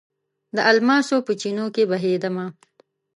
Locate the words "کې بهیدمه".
1.75-2.45